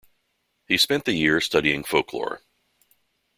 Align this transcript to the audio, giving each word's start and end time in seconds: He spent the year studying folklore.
He 0.67 0.79
spent 0.79 1.05
the 1.05 1.13
year 1.13 1.39
studying 1.39 1.83
folklore. 1.83 2.41